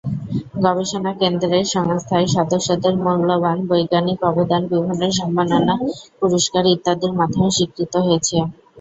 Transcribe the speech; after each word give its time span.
গবেষণা 0.63 1.11
কেন্দ্রের 1.21 1.65
সংস্থায় 1.75 2.27
সদস্যদের 2.35 2.93
মূল্যবান 3.03 3.57
বৈজ্ঞানিক 3.69 4.19
অবদান 4.29 4.61
বিভিন্ন 4.71 5.03
সম্মাননা, 5.19 5.75
পুরস্কার 6.19 6.63
ইত্যাদির 6.67 7.13
মাধ্যমে 7.19 7.49
স্বীকৃত 7.51 7.93
হয়েছে। 8.05 8.37